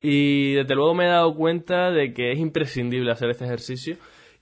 Y 0.00 0.54
desde 0.54 0.74
luego 0.74 0.94
me 0.94 1.04
he 1.06 1.08
dado 1.08 1.34
cuenta 1.34 1.90
de 1.90 2.12
que 2.12 2.32
es 2.32 2.38
imprescindible 2.38 3.10
hacer 3.10 3.30
este 3.30 3.44
ejercicio 3.44 3.96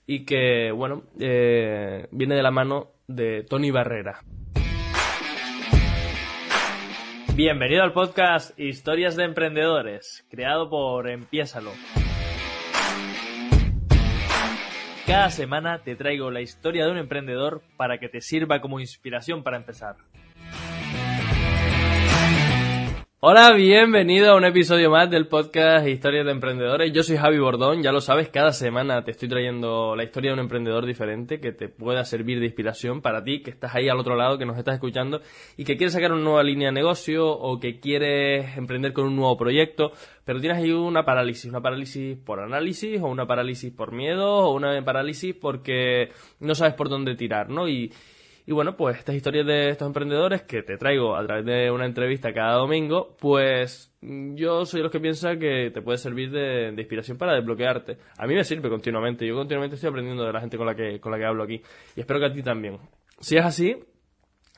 y 0.07 0.25
que, 0.25 0.73
bueno, 0.73 1.05
eh, 1.21 2.09
viene 2.11 2.35
de 2.35 2.43
la 2.43 2.51
mano 2.51 2.91
de 3.07 3.45
Tony 3.45 3.71
Barrera. 3.71 4.21
Bienvenido 7.37 7.83
al 7.83 7.93
podcast 7.93 8.59
Historias 8.59 9.17
de 9.17 9.25
Emprendedores, 9.25 10.27
creado 10.29 10.69
por 10.69 11.09
Empiésalo. 11.09 11.71
Cada 15.07 15.31
semana 15.31 15.81
te 15.83 15.97
traigo 15.97 16.31
la 16.31 16.41
historia 16.41 16.85
de 16.85 16.93
un 16.93 16.99
emprendedor 16.99 17.63
para 17.77 17.99
que 17.99 18.09
te 18.09 18.21
sirva 18.21 18.61
como 18.61 18.81
inspiración 18.81 19.43
para 19.43 19.57
empezar. 19.57 19.97
Hola, 23.27 23.55
bienvenido 23.55 24.33
a 24.33 24.37
un 24.37 24.45
episodio 24.45 24.91
más 24.91 25.09
del 25.09 25.29
podcast 25.29 25.89
Historias 25.89 26.27
de 26.27 26.33
Emprendedores. 26.33 26.93
Yo 26.93 27.03
soy 27.03 27.17
Javi 27.17 27.39
Bordón, 27.39 27.83
ya 27.83 27.91
lo 27.91 28.03
sabes, 28.03 28.29
cada 28.29 28.53
semana 28.53 29.03
te 29.03 29.13
estoy 29.13 29.31
trayendo 29.31 29.97
la 29.97 30.05
historia 30.05 30.31
de 30.31 30.35
un 30.35 30.41
emprendedor 30.41 30.85
diferente 30.85 31.41
que 31.41 31.53
te 31.53 31.71
pueda 31.71 32.05
servir 32.05 32.39
de 32.39 32.45
inspiración 32.45 33.01
para 33.01 33.25
ti, 33.25 33.41
que 33.41 33.49
estás 33.49 33.75
ahí 33.75 33.89
al 33.89 33.99
otro 33.99 34.15
lado, 34.15 34.37
que 34.37 34.45
nos 34.45 34.59
estás 34.59 34.75
escuchando 34.75 35.23
y 35.57 35.65
que 35.65 35.79
quieres 35.79 35.95
sacar 35.95 36.13
una 36.13 36.21
nueva 36.21 36.43
línea 36.43 36.69
de 36.69 36.73
negocio 36.73 37.27
o 37.27 37.59
que 37.59 37.81
quieres 37.81 38.59
emprender 38.59 38.93
con 38.93 39.07
un 39.07 39.17
nuevo 39.17 39.39
proyecto, 39.39 39.93
pero 40.27 40.39
tienes 40.39 40.59
ahí 40.59 40.73
una 40.73 41.07
parálisis, 41.07 41.47
una 41.47 41.63
parálisis 41.63 42.19
por 42.19 42.41
análisis 42.41 43.01
o 43.01 43.07
una 43.07 43.27
parálisis 43.27 43.73
por 43.73 43.93
miedo 43.93 44.31
o 44.31 44.55
una 44.55 44.85
parálisis 44.85 45.35
porque 45.35 46.11
no 46.41 46.55
sabes 46.55 46.75
por 46.75 46.91
dónde 46.91 47.15
tirar, 47.15 47.49
¿no? 47.49 47.71
Y, 47.71 47.91
y 48.47 48.53
bueno, 48.53 48.77
pues 48.77 48.99
estas 48.99 49.15
historias 49.15 49.47
de 49.47 49.71
estos 49.71 49.87
emprendedores 49.87 50.43
que 50.43 50.63
te 50.63 50.77
traigo 50.77 51.17
a 51.17 51.25
través 51.25 51.47
de 51.47 51.71
una 51.71 51.87
entrevista 51.87 52.35
cada 52.35 52.57
domingo, 52.57 53.17
pues 53.19 53.91
yo 54.03 54.67
soy 54.67 54.81
de 54.81 54.83
los 54.85 54.93
que 54.93 55.01
piensa 55.01 55.39
que 55.39 55.71
te 55.73 55.81
puede 55.81 55.97
servir 55.97 56.31
de, 56.31 56.75
inspiración 56.77 57.17
para 57.17 57.35
desbloquearte. 57.35 57.97
A 58.19 58.27
mí 58.27 58.35
me 58.35 58.45
sirve 58.45 58.69
continuamente, 58.69 59.27
yo 59.27 59.35
continuamente 59.35 59.77
estoy 59.77 59.89
aprendiendo 59.89 60.25
de 60.25 60.33
la 60.33 60.41
gente 60.41 60.59
con 60.59 60.67
la 60.67 60.75
que, 60.75 61.01
con 61.01 61.11
la 61.11 61.19
que 61.19 61.25
hablo 61.25 61.45
aquí. 61.45 61.63
Y 61.97 62.01
espero 62.01 62.21
que 62.21 62.27
a 62.27 62.33
ti 62.33 62.43
también. 62.43 62.79
Si 63.19 63.37
es 63.39 63.45
así, 63.45 63.83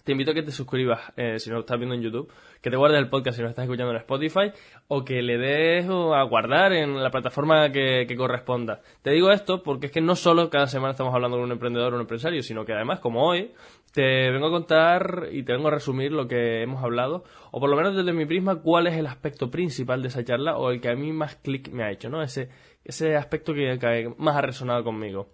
te 0.06 0.12
invito 0.12 0.30
a 0.30 0.34
que 0.34 0.44
te 0.44 0.52
suscribas 0.52 1.00
eh, 1.16 1.40
si 1.40 1.50
no 1.50 1.56
lo 1.56 1.62
estás 1.62 1.76
viendo 1.78 1.96
en 1.96 2.00
YouTube, 2.00 2.32
que 2.62 2.70
te 2.70 2.76
guardes 2.76 3.00
el 3.00 3.08
podcast 3.08 3.34
si 3.34 3.42
no 3.42 3.46
lo 3.46 3.50
estás 3.50 3.64
escuchando 3.64 3.90
en 3.90 3.98
Spotify, 3.98 4.52
o 4.86 5.04
que 5.04 5.20
le 5.20 5.36
des 5.36 5.84
a 5.84 6.22
guardar 6.22 6.72
en 6.72 7.02
la 7.02 7.10
plataforma 7.10 7.72
que, 7.72 8.06
corresponda. 8.16 8.82
Te 9.02 9.10
digo 9.10 9.32
esto 9.32 9.64
porque 9.64 9.86
es 9.86 9.92
que 9.92 10.00
no 10.00 10.14
solo 10.14 10.48
cada 10.48 10.68
semana 10.68 10.92
estamos 10.92 11.12
hablando 11.12 11.38
con 11.38 11.46
un 11.46 11.50
emprendedor 11.50 11.92
o 11.92 11.96
un 11.96 12.02
empresario, 12.02 12.40
sino 12.44 12.64
que 12.64 12.72
además, 12.72 13.00
como 13.00 13.26
hoy, 13.26 13.50
te 13.92 14.30
vengo 14.30 14.46
a 14.46 14.50
contar 14.50 15.26
y 15.32 15.42
te 15.42 15.52
vengo 15.52 15.66
a 15.66 15.72
resumir 15.72 16.12
lo 16.12 16.28
que 16.28 16.62
hemos 16.62 16.84
hablado, 16.84 17.24
o 17.50 17.58
por 17.58 17.68
lo 17.68 17.74
menos 17.74 17.96
desde 17.96 18.12
mi 18.12 18.26
prisma, 18.26 18.62
cuál 18.62 18.86
es 18.86 18.94
el 18.94 19.08
aspecto 19.08 19.50
principal 19.50 20.02
de 20.02 20.08
esa 20.08 20.22
charla 20.22 20.56
o 20.56 20.70
el 20.70 20.80
que 20.80 20.88
a 20.88 20.94
mí 20.94 21.12
más 21.12 21.34
clic 21.34 21.68
me 21.72 21.82
ha 21.82 21.90
hecho, 21.90 22.08
¿no? 22.08 22.22
Ese, 22.22 22.48
ese 22.84 23.16
aspecto 23.16 23.52
que, 23.52 23.76
que 23.80 24.14
más 24.18 24.36
ha 24.36 24.42
resonado 24.42 24.84
conmigo. 24.84 25.30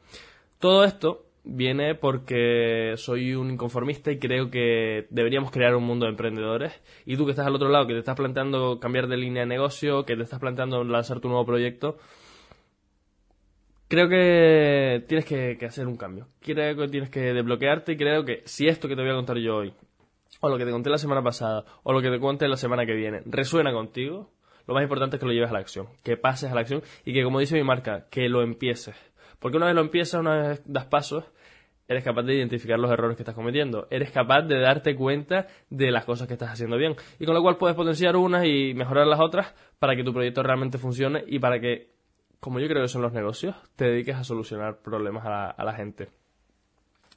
Todo 0.58 0.84
esto 0.84 1.26
viene 1.44 1.94
porque 1.94 2.94
soy 2.96 3.34
un 3.34 3.50
inconformista 3.50 4.10
y 4.12 4.18
creo 4.18 4.50
que 4.50 5.06
deberíamos 5.10 5.50
crear 5.50 5.74
un 5.74 5.84
mundo 5.84 6.06
de 6.06 6.10
emprendedores. 6.10 6.72
Y 7.04 7.16
tú 7.16 7.24
que 7.24 7.32
estás 7.32 7.46
al 7.46 7.54
otro 7.54 7.68
lado, 7.68 7.86
que 7.86 7.94
te 7.94 7.98
estás 7.98 8.16
planteando 8.16 8.78
cambiar 8.80 9.08
de 9.08 9.16
línea 9.16 9.42
de 9.42 9.48
negocio, 9.48 10.04
que 10.04 10.16
te 10.16 10.22
estás 10.22 10.40
planteando 10.40 10.84
lanzar 10.84 11.20
tu 11.20 11.28
nuevo 11.28 11.44
proyecto, 11.44 11.98
creo 13.88 14.08
que 14.08 15.04
tienes 15.06 15.24
que, 15.26 15.58
hacer 15.66 15.86
un 15.86 15.96
cambio. 15.96 16.28
Creo 16.40 16.76
que 16.76 16.88
tienes 16.88 17.10
que 17.10 17.20
desbloquearte 17.34 17.92
y 17.92 17.96
creo 17.96 18.24
que 18.24 18.42
si 18.44 18.68
esto 18.68 18.88
que 18.88 18.96
te 18.96 19.02
voy 19.02 19.10
a 19.10 19.14
contar 19.14 19.36
yo 19.38 19.56
hoy, 19.56 19.74
o 20.40 20.48
lo 20.48 20.58
que 20.58 20.64
te 20.64 20.70
conté 20.70 20.90
la 20.90 20.98
semana 20.98 21.22
pasada, 21.22 21.64
o 21.82 21.92
lo 21.92 22.00
que 22.00 22.10
te 22.10 22.18
cuente 22.18 22.48
la 22.48 22.56
semana 22.56 22.86
que 22.86 22.94
viene, 22.94 23.20
resuena 23.26 23.72
contigo, 23.72 24.30
lo 24.66 24.74
más 24.74 24.82
importante 24.82 25.16
es 25.16 25.20
que 25.20 25.26
lo 25.26 25.32
lleves 25.32 25.50
a 25.50 25.54
la 25.54 25.58
acción, 25.58 25.88
que 26.02 26.16
pases 26.16 26.50
a 26.50 26.54
la 26.54 26.62
acción 26.62 26.82
y 27.04 27.12
que, 27.12 27.22
como 27.22 27.40
dice 27.40 27.54
mi 27.54 27.64
marca, 27.64 28.06
que 28.10 28.28
lo 28.28 28.42
empieces 28.42 28.96
porque 29.42 29.56
una 29.56 29.66
vez 29.66 29.74
lo 29.74 29.82
empiezas, 29.82 30.20
una 30.20 30.48
vez 30.48 30.62
das 30.64 30.86
pasos, 30.86 31.24
eres 31.88 32.04
capaz 32.04 32.22
de 32.22 32.36
identificar 32.36 32.78
los 32.78 32.90
errores 32.90 33.16
que 33.16 33.22
estás 33.22 33.34
cometiendo, 33.34 33.88
eres 33.90 34.10
capaz 34.10 34.42
de 34.42 34.60
darte 34.60 34.94
cuenta 34.94 35.48
de 35.68 35.90
las 35.90 36.04
cosas 36.04 36.28
que 36.28 36.34
estás 36.34 36.50
haciendo 36.50 36.76
bien, 36.76 36.94
y 37.18 37.26
con 37.26 37.34
lo 37.34 37.42
cual 37.42 37.56
puedes 37.56 37.76
potenciar 37.76 38.16
unas 38.16 38.46
y 38.46 38.72
mejorar 38.74 39.06
las 39.06 39.20
otras 39.20 39.52
para 39.78 39.96
que 39.96 40.04
tu 40.04 40.12
proyecto 40.12 40.42
realmente 40.42 40.78
funcione 40.78 41.24
y 41.26 41.40
para 41.40 41.60
que, 41.60 41.90
como 42.40 42.60
yo 42.60 42.68
creo 42.68 42.82
que 42.82 42.88
son 42.88 43.02
los 43.02 43.12
negocios, 43.12 43.56
te 43.76 43.86
dediques 43.86 44.16
a 44.16 44.24
solucionar 44.24 44.80
problemas 44.80 45.24
a 45.26 45.64
la, 45.64 45.74
gente. 45.74 46.08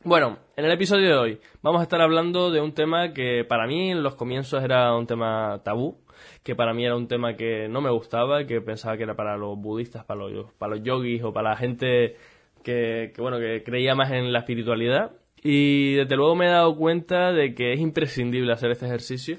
Bueno, 0.04 0.40
en 0.56 0.66
el 0.66 0.72
episodio 0.72 1.08
de 1.08 1.16
hoy 1.16 1.40
vamos 1.62 1.80
a 1.80 1.84
estar 1.84 2.02
hablando 2.02 2.52
de 2.52 2.60
un 2.60 2.74
tema 2.74 3.14
que 3.14 3.46
para 3.48 3.68
mí 3.68 3.92
en 3.92 4.04
los 4.04 4.16
comienzos 4.16 4.64
era 4.64 4.96
un 4.96 5.08
tema 5.08 5.62
tabú, 5.64 6.00
que 6.44 6.56
para 6.56 6.74
mí 6.74 6.86
era 6.86 6.96
un 6.96 7.08
tema 7.08 7.36
que 7.36 7.68
no 7.68 7.82
me 7.82 7.92
gustaba, 7.92 8.46
que 8.46 8.62
pensaba 8.62 8.98
que 8.98 9.04
era 9.04 9.16
para 9.16 9.38
los 9.38 9.58
budistas, 9.58 10.06
para 10.06 10.22
los, 10.22 10.52
para 10.54 10.76
los 10.76 10.84
yogis 10.84 11.24
o 11.24 11.34
para 11.34 11.52
la 11.52 11.58
gente 11.58 12.16
que, 12.64 13.14
bueno, 13.18 13.40
que 13.40 13.64
creía 13.64 13.96
más 13.96 14.12
en 14.12 14.34
la 14.34 14.40
espiritualidad. 14.40 15.12
Y 15.44 15.94
desde 15.94 16.16
luego 16.16 16.36
me 16.36 16.48
he 16.48 16.50
dado 16.50 16.76
cuenta 16.76 17.32
de 17.32 17.54
que 17.54 17.74
es 17.74 17.80
imprescindible 17.80 18.52
hacer 18.52 18.72
este 18.72 18.88
ejercicio 18.88 19.38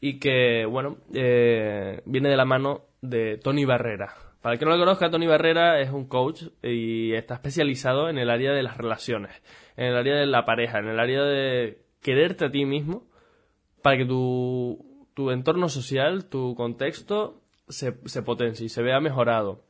y 0.00 0.18
que, 0.18 0.66
bueno, 0.66 0.98
eh, 1.14 2.02
viene 2.04 2.28
de 2.28 2.36
la 2.36 2.44
mano 2.44 2.82
de 3.00 3.38
Tony 3.38 3.64
Barrera. 3.64 4.14
Para 4.42 4.52
el 4.52 4.58
que 4.60 4.64
no 4.64 4.72
lo 4.72 4.78
conozca, 4.78 5.10
Tony 5.10 5.26
Barrera 5.26 5.80
es 5.80 5.90
un 5.90 6.06
coach 6.06 6.42
y 6.62 7.14
está 7.14 7.34
especializado 7.34 8.08
en 8.08 8.18
el 8.18 8.30
área 8.30 8.52
de 8.52 8.62
las 8.62 8.76
relaciones, 8.76 9.32
en 9.76 9.86
el 9.86 9.96
área 9.96 10.16
de 10.16 10.26
la 10.26 10.44
pareja, 10.44 10.78
en 10.78 10.86
el 10.86 11.00
área 11.00 11.24
de 11.24 11.78
quererte 12.00 12.44
a 12.44 12.50
ti 12.50 12.64
mismo 12.64 13.08
para 13.82 13.96
que 13.96 14.04
tu 14.04 14.85
tu 15.16 15.30
entorno 15.30 15.70
social, 15.70 16.26
tu 16.26 16.54
contexto 16.54 17.40
se, 17.68 17.96
se 18.04 18.22
potencie 18.22 18.66
y 18.66 18.68
se 18.68 18.82
vea 18.82 19.00
mejorado. 19.00 19.64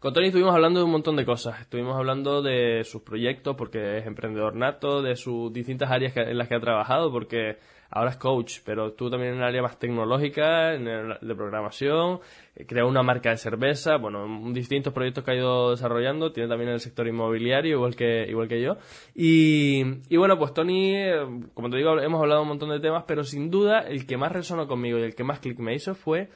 Con 0.00 0.14
Tony 0.14 0.26
estuvimos 0.26 0.54
hablando 0.54 0.78
de 0.78 0.84
un 0.84 0.92
montón 0.92 1.16
de 1.16 1.24
cosas. 1.24 1.60
Estuvimos 1.60 1.96
hablando 1.96 2.40
de 2.40 2.84
sus 2.84 3.02
proyectos, 3.02 3.56
porque 3.56 3.98
es 3.98 4.06
emprendedor 4.06 4.54
nato, 4.54 5.02
de 5.02 5.16
sus 5.16 5.52
distintas 5.52 5.90
áreas 5.90 6.16
en 6.16 6.38
las 6.38 6.46
que 6.46 6.54
ha 6.54 6.60
trabajado, 6.60 7.10
porque 7.10 7.56
ahora 7.90 8.10
es 8.10 8.16
coach, 8.16 8.58
pero 8.64 8.92
tú 8.92 9.10
también 9.10 9.32
en 9.32 9.38
el 9.38 9.44
área 9.44 9.60
más 9.60 9.76
tecnológica, 9.76 10.74
en 10.74 10.86
el, 10.86 11.18
de 11.20 11.34
programación, 11.34 12.20
eh, 12.54 12.64
crea 12.64 12.84
una 12.84 13.02
marca 13.02 13.30
de 13.30 13.38
cerveza, 13.38 13.96
bueno, 13.96 14.24
distintos 14.52 14.92
proyectos 14.92 15.24
que 15.24 15.32
ha 15.32 15.34
ido 15.34 15.72
desarrollando, 15.72 16.30
tiene 16.30 16.48
también 16.48 16.70
el 16.70 16.78
sector 16.78 17.08
inmobiliario, 17.08 17.78
igual 17.78 17.96
que, 17.96 18.24
igual 18.28 18.46
que 18.46 18.62
yo. 18.62 18.76
Y, 19.16 19.82
y 20.08 20.16
bueno, 20.16 20.38
pues 20.38 20.54
Tony, 20.54 20.94
eh, 20.94 21.26
como 21.54 21.70
te 21.70 21.76
digo, 21.76 21.98
hemos 21.98 22.20
hablado 22.20 22.42
un 22.42 22.48
montón 22.48 22.70
de 22.70 22.78
temas, 22.78 23.02
pero 23.08 23.24
sin 23.24 23.50
duda 23.50 23.80
el 23.80 24.06
que 24.06 24.16
más 24.16 24.30
resonó 24.30 24.68
conmigo 24.68 24.96
y 24.98 25.02
el 25.02 25.16
que 25.16 25.24
más 25.24 25.40
clic 25.40 25.58
me 25.58 25.74
hizo 25.74 25.96
fue 25.96 26.28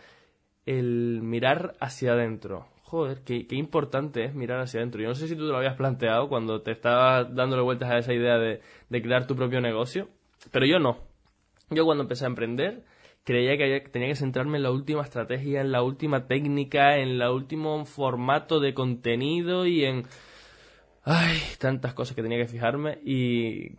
el 0.66 1.20
mirar 1.22 1.74
hacia 1.78 2.14
adentro. 2.14 2.71
Joder, 2.92 3.22
qué, 3.24 3.46
importante 3.52 4.22
es 4.22 4.34
mirar 4.34 4.60
hacia 4.60 4.80
adentro. 4.80 5.00
Yo 5.00 5.08
no 5.08 5.14
sé 5.14 5.26
si 5.26 5.34
tú 5.34 5.46
te 5.46 5.50
lo 5.50 5.56
habías 5.56 5.76
planteado 5.76 6.28
cuando 6.28 6.60
te 6.60 6.72
estabas 6.72 7.34
dándole 7.34 7.62
vueltas 7.62 7.90
a 7.90 7.96
esa 7.96 8.12
idea 8.12 8.36
de, 8.36 8.60
de 8.90 9.02
crear 9.02 9.26
tu 9.26 9.34
propio 9.34 9.62
negocio, 9.62 10.10
pero 10.50 10.66
yo 10.66 10.78
no. 10.78 10.98
Yo 11.70 11.86
cuando 11.86 12.02
empecé 12.02 12.24
a 12.24 12.28
emprender 12.28 12.84
creía 13.24 13.56
que 13.56 13.88
tenía 13.90 14.08
que 14.08 14.14
centrarme 14.14 14.58
en 14.58 14.64
la 14.64 14.70
última 14.70 15.00
estrategia, 15.00 15.62
en 15.62 15.72
la 15.72 15.82
última 15.82 16.26
técnica, 16.26 16.98
en 16.98 17.08
el 17.08 17.22
último 17.22 17.82
formato 17.86 18.60
de 18.60 18.74
contenido 18.74 19.64
y 19.64 19.86
en... 19.86 20.04
Ay, 21.02 21.38
tantas 21.58 21.94
cosas 21.94 22.14
que 22.14 22.22
tenía 22.22 22.36
que 22.36 22.46
fijarme 22.46 22.98
y 23.06 23.78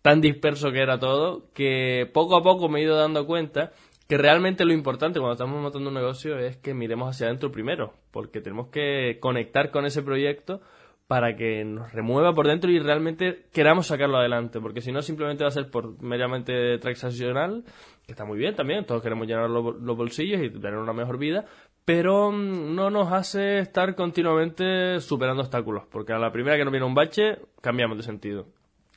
tan 0.00 0.22
disperso 0.22 0.72
que 0.72 0.80
era 0.80 0.98
todo 0.98 1.52
que 1.52 2.08
poco 2.14 2.38
a 2.38 2.42
poco 2.42 2.70
me 2.70 2.80
he 2.80 2.84
ido 2.84 2.96
dando 2.96 3.26
cuenta 3.26 3.72
que 4.08 4.16
realmente 4.16 4.64
lo 4.64 4.72
importante 4.72 5.20
cuando 5.20 5.34
estamos 5.34 5.60
montando 5.60 5.88
un 5.88 5.94
negocio 5.94 6.38
es 6.38 6.56
que 6.56 6.72
miremos 6.72 7.10
hacia 7.10 7.26
adentro 7.26 7.52
primero, 7.52 7.92
porque 8.10 8.40
tenemos 8.40 8.68
que 8.68 9.18
conectar 9.20 9.70
con 9.70 9.84
ese 9.84 10.02
proyecto 10.02 10.62
para 11.06 11.36
que 11.36 11.64
nos 11.64 11.92
remueva 11.92 12.34
por 12.34 12.46
dentro 12.46 12.70
y 12.70 12.78
realmente 12.78 13.46
queramos 13.52 13.86
sacarlo 13.86 14.18
adelante, 14.18 14.60
porque 14.60 14.80
si 14.80 14.92
no 14.92 15.02
simplemente 15.02 15.44
va 15.44 15.48
a 15.48 15.52
ser 15.52 15.70
por 15.70 16.02
meramente 16.02 16.78
transaccional, 16.78 17.64
que 18.06 18.12
está 18.12 18.24
muy 18.24 18.38
bien 18.38 18.54
también, 18.54 18.86
todos 18.86 19.02
queremos 19.02 19.26
llenar 19.26 19.50
los, 19.50 19.96
bolsillos 19.96 20.42
y 20.42 20.50
tener 20.50 20.76
una 20.76 20.92
mejor 20.94 21.18
vida, 21.18 21.44
pero 21.84 22.30
mm, 22.32 22.74
no 22.74 22.90
nos 22.90 23.12
hace 23.12 23.58
estar 23.58 23.94
continuamente 23.94 25.00
superando 25.00 25.42
obstáculos, 25.42 25.84
porque 25.90 26.14
a 26.14 26.18
la 26.18 26.32
primera 26.32 26.56
que 26.56 26.64
nos 26.64 26.72
viene 26.72 26.86
un 26.86 26.94
bache, 26.94 27.38
cambiamos 27.60 27.98
de 27.98 28.04
sentido. 28.04 28.46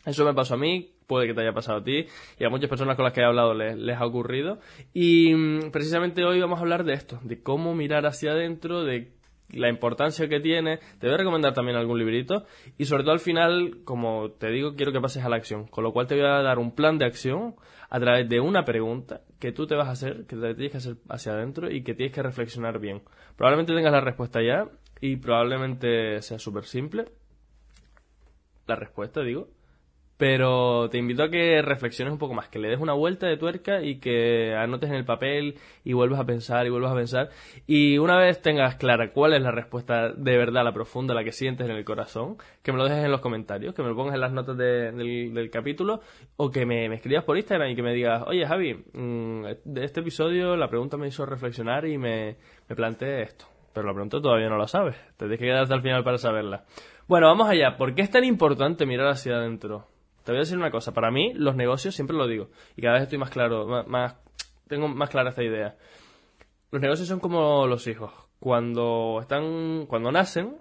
Eso 0.05 0.25
me 0.25 0.33
pasó 0.33 0.55
a 0.55 0.57
mí, 0.57 0.93
puede 1.05 1.27
que 1.27 1.33
te 1.33 1.41
haya 1.41 1.53
pasado 1.53 1.79
a 1.79 1.83
ti 1.83 2.05
y 2.39 2.43
a 2.43 2.49
muchas 2.49 2.69
personas 2.69 2.95
con 2.95 3.05
las 3.05 3.13
que 3.13 3.21
he 3.21 3.25
hablado 3.25 3.53
les, 3.53 3.97
ha 3.97 4.05
ocurrido. 4.05 4.59
Y 4.93 5.33
mm, 5.33 5.71
precisamente 5.71 6.23
hoy 6.23 6.39
vamos 6.39 6.57
a 6.59 6.61
hablar 6.61 6.83
de 6.83 6.93
esto, 6.93 7.19
de 7.23 7.43
cómo 7.43 7.75
mirar 7.75 8.05
hacia 8.05 8.31
adentro, 8.31 8.83
de 8.83 9.11
la 9.53 9.69
importancia 9.69 10.27
que 10.27 10.39
tiene. 10.39 10.79
Te 10.99 11.07
voy 11.07 11.15
a 11.15 11.17
recomendar 11.17 11.53
también 11.53 11.77
algún 11.77 11.99
librito. 11.99 12.45
Y 12.77 12.85
sobre 12.85 13.03
todo 13.03 13.13
al 13.13 13.19
final, 13.19 13.79
como 13.83 14.31
te 14.31 14.49
digo, 14.49 14.75
quiero 14.75 14.91
que 14.91 15.01
pases 15.01 15.23
a 15.23 15.29
la 15.29 15.35
acción. 15.35 15.67
Con 15.67 15.83
lo 15.83 15.93
cual 15.93 16.07
te 16.07 16.15
voy 16.15 16.25
a 16.25 16.41
dar 16.41 16.59
un 16.59 16.73
plan 16.73 16.97
de 16.97 17.05
acción 17.05 17.55
a 17.89 17.99
través 17.99 18.27
de 18.29 18.39
una 18.39 18.63
pregunta 18.63 19.21
que 19.39 19.51
tú 19.51 19.67
te 19.67 19.75
vas 19.75 19.87
a 19.87 19.91
hacer, 19.91 20.25
que 20.25 20.35
te 20.35 20.55
tienes 20.55 20.71
que 20.71 20.77
hacer 20.77 20.95
hacia 21.09 21.33
adentro 21.33 21.69
y 21.69 21.83
que 21.83 21.93
tienes 21.93 22.15
que 22.15 22.23
reflexionar 22.23 22.79
bien. 22.79 23.03
Probablemente 23.35 23.73
tengas 23.73 23.91
la 23.91 24.01
respuesta 24.01 24.41
ya 24.41 24.69
y 25.01 25.17
probablemente 25.17 26.21
sea 26.21 26.39
súper 26.39 26.63
simple. 26.63 27.05
La 28.67 28.75
respuesta, 28.75 29.21
digo. 29.21 29.49
Pero 30.21 30.87
te 30.91 30.99
invito 30.99 31.23
a 31.23 31.31
que 31.31 31.63
reflexiones 31.63 32.11
un 32.11 32.19
poco 32.19 32.35
más, 32.35 32.47
que 32.47 32.59
le 32.59 32.67
des 32.67 32.79
una 32.79 32.93
vuelta 32.93 33.25
de 33.25 33.37
tuerca 33.37 33.81
y 33.81 33.95
que 33.95 34.53
anotes 34.53 34.87
en 34.91 34.95
el 34.95 35.03
papel 35.03 35.55
y 35.83 35.93
vuelvas 35.93 36.19
a 36.19 36.25
pensar 36.25 36.67
y 36.67 36.69
vuelvas 36.69 36.91
a 36.91 36.95
pensar. 36.95 37.29
Y 37.65 37.97
una 37.97 38.17
vez 38.17 38.39
tengas 38.39 38.75
clara 38.75 39.09
cuál 39.09 39.33
es 39.33 39.41
la 39.41 39.49
respuesta 39.49 40.11
de 40.11 40.37
verdad, 40.37 40.63
la 40.63 40.73
profunda, 40.73 41.15
la 41.15 41.23
que 41.23 41.31
sientes 41.31 41.67
en 41.67 41.75
el 41.75 41.83
corazón, 41.83 42.37
que 42.61 42.71
me 42.71 42.77
lo 42.77 42.83
dejes 42.83 43.03
en 43.03 43.09
los 43.09 43.19
comentarios, 43.19 43.73
que 43.73 43.81
me 43.81 43.89
lo 43.89 43.95
pongas 43.95 44.13
en 44.13 44.21
las 44.21 44.31
notas 44.31 44.55
del, 44.57 45.49
capítulo 45.51 46.01
o 46.37 46.51
que 46.51 46.67
me, 46.67 46.85
escribas 46.93 47.23
por 47.23 47.35
Instagram 47.35 47.71
y 47.71 47.75
que 47.75 47.81
me 47.81 47.91
digas, 47.91 48.23
oye 48.27 48.45
Javi, 48.45 48.75
mm, 48.75 49.45
de 49.65 49.83
este 49.83 50.01
episodio 50.01 50.55
la 50.55 50.69
pregunta 50.69 50.97
me 50.97 51.07
hizo 51.07 51.25
reflexionar 51.25 51.87
y 51.87 51.97
me, 51.97 52.35
me 52.69 52.75
planteé 52.75 53.23
esto. 53.23 53.45
Pero 53.73 53.87
la 53.87 53.93
pregunta 53.93 54.21
todavía 54.21 54.49
no 54.49 54.57
la 54.59 54.67
sabes. 54.67 54.95
Te 55.17 55.25
tienes 55.25 55.39
que 55.39 55.45
quedar 55.45 55.63
hasta 55.63 55.73
el 55.73 55.81
final 55.81 56.03
para 56.03 56.19
saberla. 56.19 56.65
Bueno, 57.07 57.25
vamos 57.25 57.49
allá. 57.49 57.75
¿Por 57.75 57.95
qué 57.95 58.03
es 58.03 58.11
tan 58.11 58.23
importante 58.23 58.85
mirar 58.85 59.07
hacia 59.07 59.37
adentro? 59.37 59.87
Te 60.23 60.31
voy 60.31 60.37
a 60.37 60.41
decir 60.41 60.57
una 60.57 60.71
cosa, 60.71 60.93
para 60.93 61.11
mí 61.11 61.33
los 61.33 61.55
negocios, 61.55 61.95
siempre 61.95 62.15
lo 62.15 62.27
digo, 62.27 62.49
y 62.75 62.81
cada 62.81 62.95
vez 62.95 63.03
estoy 63.03 63.17
más 63.17 63.29
claro, 63.29 63.85
más, 63.87 64.15
tengo 64.67 64.87
más 64.87 65.09
clara 65.09 65.29
esta 65.29 65.43
idea. 65.43 65.75
Los 66.71 66.81
negocios 66.81 67.07
son 67.07 67.19
como 67.19 67.67
los 67.67 67.87
hijos. 67.87 68.11
Cuando 68.39 69.19
están, 69.21 69.85
cuando 69.87 70.11
nacen, 70.11 70.57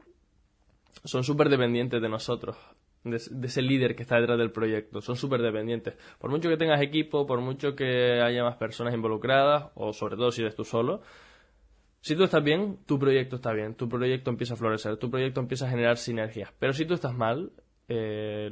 son 1.05 1.25
súper 1.25 1.49
dependientes 1.49 2.03
de 2.03 2.09
nosotros, 2.09 2.57
de, 3.05 3.17
ese 3.17 3.63
líder 3.63 3.95
que 3.95 4.03
está 4.03 4.19
detrás 4.19 4.39
del 4.39 4.51
proyecto. 4.51 5.01
Son 5.01 5.17
súper 5.17 5.41
dependientes. 5.41 5.95
Por 6.19 6.31
mucho 6.31 6.49
que 6.49 6.57
tengas 6.57 6.81
equipo, 6.83 7.27
por 7.27 7.41
mucho 7.41 7.75
que 7.75 8.21
haya 8.21 8.43
más 8.43 8.57
personas 8.57 8.95
involucradas, 8.95 9.71
o 9.75 9.93
sobre 9.93 10.17
todo 10.17 10.31
si 10.31 10.43
eres 10.43 10.57
tú 10.57 10.65
solo, 10.65 11.03
si 12.01 12.17
tú 12.17 12.25
estás 12.25 12.43
bien, 12.43 12.79
tu 12.87 12.99
proyecto 12.99 13.37
está 13.37 13.53
bien, 13.53 13.75
tu 13.75 13.89
proyecto 13.89 14.31
empieza 14.31 14.55
a 14.55 14.57
florecer, 14.57 14.97
tu 14.97 15.11
proyecto 15.11 15.41
empieza 15.41 15.67
a 15.67 15.71
generar 15.71 15.97
sinergias. 15.97 16.53
Pero 16.59 16.73
si 16.73 16.87
tú 16.87 16.95
estás 16.95 17.15
mal, 17.15 17.53
eh, 17.89 18.51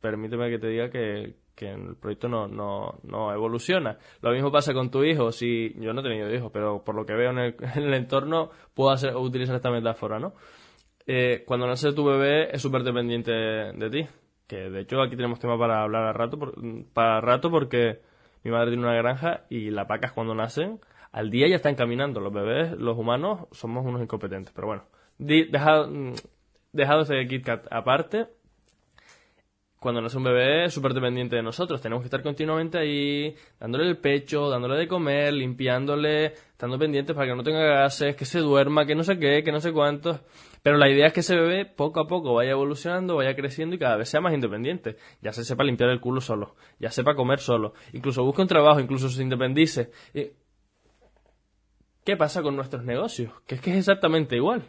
permíteme 0.00 0.50
que 0.50 0.58
te 0.58 0.68
diga 0.68 0.90
que, 0.90 1.34
el 1.60 1.96
proyecto 1.96 2.28
no, 2.28 2.46
no, 2.46 3.00
no, 3.02 3.32
evoluciona. 3.32 3.98
Lo 4.20 4.30
mismo 4.30 4.52
pasa 4.52 4.72
con 4.72 4.92
tu 4.92 5.02
hijo. 5.02 5.32
Si 5.32 5.74
yo 5.80 5.92
no 5.92 6.00
he 6.00 6.04
tenido 6.04 6.32
hijos, 6.32 6.52
pero 6.52 6.84
por 6.84 6.94
lo 6.94 7.04
que 7.04 7.14
veo 7.14 7.30
en 7.30 7.38
el, 7.38 7.56
en 7.74 7.82
el 7.82 7.94
entorno, 7.94 8.50
puedo 8.74 8.90
hacer, 8.90 9.16
utilizar 9.16 9.56
esta 9.56 9.70
metáfora, 9.70 10.20
¿no? 10.20 10.34
Eh, 11.10 11.42
cuando 11.46 11.66
nace 11.66 11.92
tu 11.94 12.04
bebé 12.04 12.54
es 12.54 12.60
súper 12.60 12.82
dependiente 12.82 13.32
de, 13.32 13.90
ti. 13.90 14.06
Que 14.46 14.70
de 14.70 14.80
hecho 14.80 15.00
aquí 15.00 15.16
tenemos 15.16 15.40
tema 15.40 15.58
para 15.58 15.82
hablar 15.82 16.04
a 16.04 16.12
rato, 16.12 16.38
para 16.92 17.20
rato 17.20 17.50
porque 17.50 18.02
mi 18.44 18.50
madre 18.50 18.68
tiene 18.68 18.84
una 18.84 18.94
granja 18.94 19.44
y 19.48 19.70
las 19.70 19.88
vacas 19.88 20.12
cuando 20.12 20.34
nacen 20.34 20.80
al 21.12 21.30
día 21.30 21.48
ya 21.48 21.56
están 21.56 21.74
caminando. 21.74 22.20
Los 22.20 22.32
bebés, 22.32 22.72
los 22.72 22.96
humanos, 22.98 23.48
somos 23.52 23.86
unos 23.86 24.02
incompetentes. 24.02 24.52
Pero 24.54 24.66
bueno, 24.66 24.84
dejado, 25.18 25.88
mm, 25.90 26.12
dejado 26.72 27.02
ese 27.02 27.26
KitKat 27.26 27.66
aparte, 27.70 28.26
cuando 29.80 30.00
nace 30.00 30.16
un 30.16 30.24
bebé 30.24 30.64
es 30.64 30.74
súper 30.74 30.92
dependiente 30.92 31.36
de 31.36 31.42
nosotros. 31.42 31.80
Tenemos 31.80 32.02
que 32.02 32.06
estar 32.06 32.22
continuamente 32.22 32.78
ahí 32.78 33.34
dándole 33.60 33.88
el 33.88 33.98
pecho, 33.98 34.50
dándole 34.50 34.76
de 34.76 34.88
comer, 34.88 35.32
limpiándole, 35.32 36.26
estando 36.26 36.78
pendientes 36.78 37.14
para 37.14 37.28
que 37.28 37.36
no 37.36 37.42
tenga 37.42 37.64
gases, 37.64 38.16
que 38.16 38.24
se 38.24 38.40
duerma, 38.40 38.86
que 38.86 38.94
no 38.94 39.04
sé 39.04 39.18
qué, 39.18 39.42
que 39.44 39.52
no 39.52 39.60
sé 39.60 39.72
cuántos. 39.72 40.20
Pero 40.62 40.76
la 40.76 40.88
idea 40.88 41.06
es 41.06 41.12
que 41.12 41.20
ese 41.20 41.36
bebé 41.36 41.64
poco 41.64 42.00
a 42.00 42.08
poco 42.08 42.34
vaya 42.34 42.50
evolucionando, 42.50 43.16
vaya 43.16 43.36
creciendo 43.36 43.76
y 43.76 43.78
cada 43.78 43.96
vez 43.96 44.08
sea 44.08 44.20
más 44.20 44.34
independiente. 44.34 44.96
Ya 45.22 45.32
se 45.32 45.44
sepa 45.44 45.62
limpiar 45.62 45.90
el 45.90 46.00
culo 46.00 46.20
solo, 46.20 46.56
ya 46.80 46.90
sepa 46.90 47.14
comer 47.14 47.38
solo, 47.38 47.74
incluso 47.92 48.24
busque 48.24 48.42
un 48.42 48.48
trabajo, 48.48 48.80
incluso 48.80 49.08
se 49.08 49.22
independice. 49.22 49.90
¿Qué 52.04 52.16
pasa 52.16 52.42
con 52.42 52.56
nuestros 52.56 52.84
negocios? 52.84 53.32
Que 53.46 53.54
es 53.56 53.60
que 53.60 53.70
es 53.70 53.76
exactamente 53.76 54.34
igual. 54.34 54.68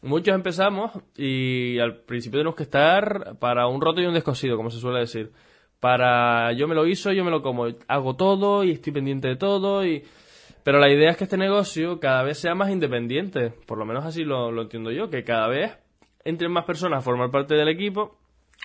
Muchos 0.00 0.32
empezamos 0.34 0.92
y 1.16 1.78
al 1.80 2.02
principio 2.02 2.38
tenemos 2.38 2.54
que 2.54 2.62
estar 2.62 3.36
para 3.40 3.66
un 3.66 3.80
roto 3.80 4.00
y 4.00 4.06
un 4.06 4.14
descosido, 4.14 4.56
como 4.56 4.70
se 4.70 4.78
suele 4.78 5.00
decir. 5.00 5.32
Para 5.80 6.52
yo 6.52 6.68
me 6.68 6.76
lo 6.76 6.86
hizo, 6.86 7.12
yo 7.12 7.24
me 7.24 7.32
lo 7.32 7.42
como, 7.42 7.66
hago 7.88 8.14
todo 8.16 8.62
y 8.62 8.72
estoy 8.72 8.92
pendiente 8.92 9.28
de 9.28 9.36
todo 9.36 9.84
y... 9.84 10.04
Pero 10.62 10.80
la 10.80 10.90
idea 10.90 11.10
es 11.10 11.16
que 11.16 11.24
este 11.24 11.38
negocio 11.38 11.98
cada 11.98 12.22
vez 12.22 12.38
sea 12.38 12.54
más 12.54 12.70
independiente, 12.70 13.54
por 13.66 13.78
lo 13.78 13.86
menos 13.86 14.04
así 14.04 14.22
lo, 14.22 14.60
entiendo 14.60 14.90
yo, 14.90 15.08
que 15.08 15.24
cada 15.24 15.48
vez 15.48 15.78
entren 16.24 16.52
más 16.52 16.64
personas 16.64 16.98
a 16.98 17.02
formar 17.02 17.30
parte 17.30 17.54
del 17.54 17.68
equipo 17.68 18.18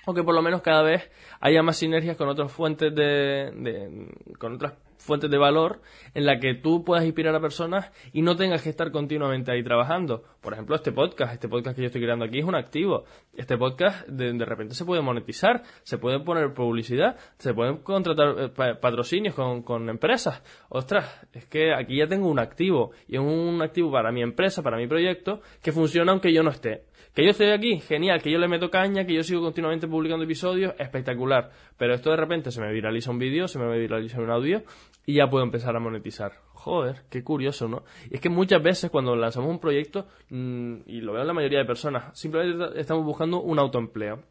o 0.06 0.12
que 0.12 0.22
por 0.22 0.34
lo 0.34 0.42
menos 0.42 0.60
cada 0.60 0.82
vez 0.82 1.10
haya 1.40 1.62
más 1.62 1.78
sinergias 1.78 2.16
con 2.16 2.28
otras 2.28 2.52
fuentes 2.52 2.94
de, 2.94 3.52
de 3.54 4.08
con 4.38 4.54
otras 4.54 4.74
fuentes 4.98 5.30
de 5.30 5.38
valor 5.38 5.80
en 6.14 6.26
la 6.26 6.38
que 6.38 6.54
tú 6.54 6.84
puedas 6.84 7.04
inspirar 7.04 7.34
a 7.34 7.40
personas 7.40 7.90
y 8.12 8.22
no 8.22 8.36
tengas 8.36 8.62
que 8.62 8.70
estar 8.70 8.90
continuamente 8.90 9.52
ahí 9.52 9.62
trabajando. 9.62 10.22
Por 10.40 10.52
ejemplo, 10.52 10.76
este 10.76 10.92
podcast, 10.92 11.32
este 11.34 11.48
podcast 11.48 11.76
que 11.76 11.82
yo 11.82 11.86
estoy 11.86 12.02
creando 12.02 12.24
aquí 12.24 12.38
es 12.38 12.44
un 12.44 12.54
activo. 12.54 13.04
Este 13.34 13.56
podcast 13.56 14.06
de, 14.08 14.44
repente 14.44 14.74
se 14.74 14.84
puede 14.84 15.02
monetizar, 15.02 15.62
se 15.82 15.98
puede 15.98 16.20
poner 16.20 16.52
publicidad, 16.52 17.16
se 17.38 17.54
pueden 17.54 17.78
contratar 17.78 18.34
eh, 18.38 18.74
patrocinios 18.80 19.34
con, 19.34 19.62
con 19.62 19.88
empresas. 19.88 20.42
Ostras, 20.68 21.26
es 21.32 21.46
que 21.46 21.74
aquí 21.74 21.98
ya 21.98 22.06
tengo 22.06 22.28
un 22.28 22.38
activo 22.38 22.92
y 23.08 23.16
es 23.16 23.20
un 23.20 23.60
activo 23.62 23.90
para 23.90 24.12
mi 24.12 24.22
empresa, 24.22 24.62
para 24.62 24.76
mi 24.76 24.86
proyecto, 24.86 25.40
que 25.62 25.72
funciona 25.72 26.12
aunque 26.12 26.32
yo 26.32 26.42
no 26.42 26.50
esté. 26.50 26.84
Que 27.14 27.22
yo 27.22 27.30
estoy 27.30 27.50
aquí, 27.50 27.78
genial, 27.80 28.20
que 28.20 28.30
yo 28.30 28.38
le 28.38 28.48
meto 28.48 28.70
caña, 28.70 29.06
que 29.06 29.14
yo 29.14 29.22
sigo 29.22 29.40
continuamente 29.40 29.86
publicando 29.86 30.24
episodios, 30.24 30.74
espectacular. 30.80 31.50
Pero 31.78 31.94
esto 31.94 32.10
de 32.10 32.16
repente 32.16 32.50
se 32.50 32.60
me 32.60 32.72
viraliza 32.72 33.12
un 33.12 33.18
vídeo, 33.18 33.46
se 33.46 33.60
me 33.60 33.78
viraliza 33.78 34.20
un 34.20 34.30
audio 34.30 34.64
y 35.06 35.14
ya 35.14 35.28
puedo 35.28 35.44
empezar 35.44 35.76
a 35.76 35.80
monetizar. 35.80 36.32
Joder, 36.52 37.02
qué 37.10 37.22
curioso, 37.22 37.68
¿no? 37.68 37.84
Y 38.10 38.14
es 38.14 38.20
que 38.20 38.30
muchas 38.30 38.62
veces 38.62 38.90
cuando 38.90 39.14
lanzamos 39.14 39.50
un 39.50 39.58
proyecto, 39.58 40.06
mm, 40.30 40.76
y 40.86 41.00
lo 41.00 41.12
veo 41.12 41.22
en 41.22 41.28
la 41.28 41.34
mayoría 41.34 41.58
de 41.58 41.66
personas, 41.66 42.18
simplemente 42.18 42.80
estamos 42.80 43.04
buscando 43.04 43.40
un 43.42 43.58
autoempleo 43.58 44.22